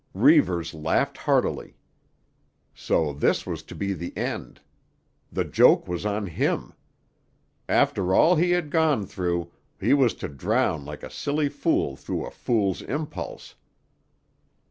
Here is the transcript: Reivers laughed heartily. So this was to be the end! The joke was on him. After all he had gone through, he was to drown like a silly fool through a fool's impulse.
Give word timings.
Reivers 0.15 0.73
laughed 0.73 1.15
heartily. 1.19 1.77
So 2.73 3.13
this 3.13 3.45
was 3.45 3.61
to 3.61 3.75
be 3.75 3.93
the 3.93 4.17
end! 4.17 4.59
The 5.31 5.43
joke 5.43 5.87
was 5.87 6.07
on 6.07 6.25
him. 6.25 6.73
After 7.69 8.11
all 8.15 8.35
he 8.35 8.49
had 8.49 8.71
gone 8.71 9.05
through, 9.05 9.51
he 9.79 9.93
was 9.93 10.15
to 10.15 10.27
drown 10.27 10.85
like 10.85 11.03
a 11.03 11.11
silly 11.11 11.49
fool 11.49 11.95
through 11.95 12.25
a 12.25 12.31
fool's 12.31 12.81
impulse. 12.81 13.53